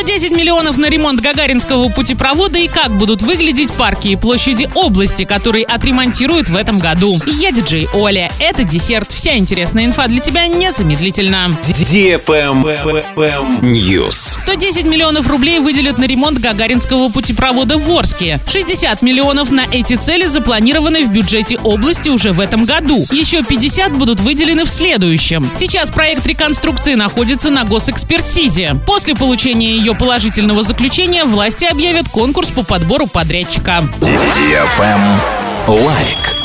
110 0.00 0.30
миллионов 0.30 0.78
на 0.78 0.88
ремонт 0.88 1.20
Гагаринского 1.20 1.90
путепровода 1.90 2.58
и 2.58 2.68
как 2.68 2.90
будут 2.96 3.20
выглядеть 3.20 3.70
парки 3.74 4.08
и 4.08 4.16
площади 4.16 4.66
области, 4.74 5.24
которые 5.24 5.66
отремонтируют 5.66 6.48
в 6.48 6.56
этом 6.56 6.78
году. 6.78 7.18
Я 7.26 7.52
диджей 7.52 7.86
Оля. 7.92 8.32
Это 8.38 8.64
десерт. 8.64 9.12
Вся 9.12 9.36
интересная 9.36 9.84
инфа 9.84 10.08
для 10.08 10.20
тебя 10.20 10.46
незамедлительно. 10.46 11.54
News. 13.60 14.40
110 14.40 14.84
миллионов 14.84 15.28
рублей 15.28 15.58
выделят 15.58 15.98
на 15.98 16.04
ремонт 16.04 16.38
Гагаринского 16.38 17.10
путепровода 17.10 17.76
в 17.76 17.92
Орске. 17.92 18.40
60 18.50 19.02
миллионов 19.02 19.50
на 19.50 19.66
эти 19.70 19.96
цели 19.96 20.24
запланированы 20.24 21.04
в 21.04 21.12
бюджете 21.12 21.58
области 21.58 22.08
уже 22.08 22.32
в 22.32 22.40
этом 22.40 22.64
году. 22.64 22.98
Еще 23.12 23.44
50 23.44 23.92
будут 23.98 24.20
выделены 24.20 24.64
в 24.64 24.70
следующем. 24.70 25.50
Сейчас 25.54 25.90
проект 25.90 26.26
реконструкции 26.26 26.94
находится 26.94 27.50
на 27.50 27.64
госэкспертизе. 27.64 28.76
После 28.86 29.14
получения 29.14 29.76
ее 29.76 29.89
положительного 29.94 30.62
заключения 30.62 31.24
власти 31.24 31.64
объявят 31.64 32.08
конкурс 32.08 32.50
по 32.50 32.62
подбору 32.62 33.06
подрядчика. 33.06 33.84
Лайк. 35.66 36.39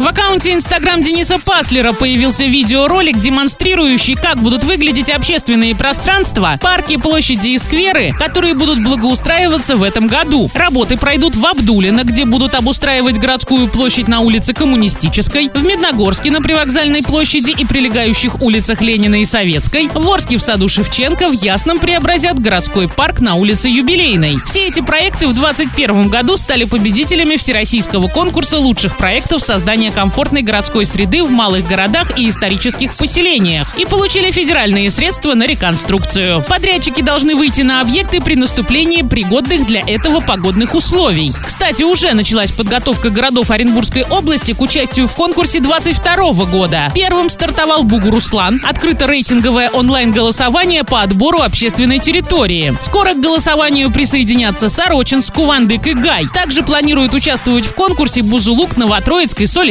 В 0.00 0.06
аккаунте 0.06 0.54
Инстаграм 0.54 1.02
Дениса 1.02 1.38
Паслера 1.38 1.92
появился 1.92 2.44
видеоролик, 2.44 3.18
демонстрирующий, 3.18 4.14
как 4.14 4.38
будут 4.38 4.64
выглядеть 4.64 5.10
общественные 5.10 5.76
пространства, 5.76 6.58
парки, 6.58 6.96
площади 6.96 7.48
и 7.48 7.58
скверы, 7.58 8.10
которые 8.18 8.54
будут 8.54 8.82
благоустраиваться 8.82 9.76
в 9.76 9.82
этом 9.82 10.06
году. 10.08 10.50
Работы 10.54 10.96
пройдут 10.96 11.36
в 11.36 11.44
Абдулино, 11.44 12.04
где 12.04 12.24
будут 12.24 12.54
обустраивать 12.54 13.18
городскую 13.18 13.68
площадь 13.68 14.08
на 14.08 14.20
улице 14.20 14.54
Коммунистической, 14.54 15.50
в 15.50 15.62
Медногорске 15.62 16.30
на 16.30 16.40
привокзальной 16.40 17.02
площади 17.02 17.50
и 17.50 17.66
прилегающих 17.66 18.40
улицах 18.40 18.80
Ленина 18.80 19.20
и 19.20 19.26
Советской, 19.26 19.88
в 19.92 20.08
Орске 20.08 20.38
в 20.38 20.42
саду 20.42 20.70
Шевченко, 20.70 21.28
в 21.28 21.32
Ясном 21.32 21.78
преобразят 21.78 22.40
городской 22.40 22.88
парк 22.88 23.20
на 23.20 23.34
улице 23.34 23.68
Юбилейной. 23.68 24.38
Все 24.46 24.66
эти 24.68 24.80
проекты 24.80 25.26
в 25.26 25.34
2021 25.34 26.08
году 26.08 26.38
стали 26.38 26.64
победителями 26.64 27.36
Всероссийского 27.36 28.08
конкурса 28.08 28.58
лучших 28.58 28.96
проектов 28.96 29.42
создания 29.42 29.89
комфортной 29.90 30.42
городской 30.42 30.84
среды 30.84 31.22
в 31.22 31.30
малых 31.30 31.66
городах 31.66 32.18
и 32.18 32.28
исторических 32.28 32.96
поселениях 32.96 33.68
и 33.78 33.84
получили 33.84 34.30
федеральные 34.30 34.90
средства 34.90 35.34
на 35.34 35.46
реконструкцию. 35.46 36.42
Подрядчики 36.48 37.00
должны 37.00 37.34
выйти 37.34 37.62
на 37.62 37.80
объекты 37.80 38.20
при 38.20 38.34
наступлении 38.34 39.02
пригодных 39.02 39.66
для 39.66 39.80
этого 39.80 40.20
погодных 40.20 40.74
условий. 40.74 41.32
Кстати, 41.44 41.82
уже 41.82 42.12
началась 42.12 42.52
подготовка 42.52 43.10
городов 43.10 43.50
Оренбургской 43.50 44.04
области 44.04 44.52
к 44.52 44.60
участию 44.60 45.06
в 45.06 45.14
конкурсе 45.14 45.60
2022 45.60 46.44
года. 46.46 46.90
Первым 46.94 47.30
стартовал 47.30 47.84
Бугуруслан. 47.84 48.60
Открыто 48.64 49.06
рейтинговое 49.06 49.70
онлайн-голосование 49.70 50.84
по 50.84 51.02
отбору 51.02 51.40
общественной 51.40 51.98
территории. 51.98 52.76
Скоро 52.80 53.14
к 53.14 53.20
голосованию 53.20 53.90
присоединятся 53.90 54.68
Сорочинск, 54.68 55.34
Кувандык 55.34 55.86
и 55.86 55.94
Гай. 55.94 56.26
Также 56.34 56.62
планируют 56.62 57.14
участвовать 57.14 57.66
в 57.66 57.74
конкурсе 57.74 58.22
Бузулук, 58.22 58.76
Новотроицк 58.76 59.40
и 59.40 59.46
Соль 59.46 59.70